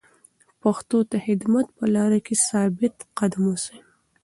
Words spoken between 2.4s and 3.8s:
ثابت قدم اوسئ.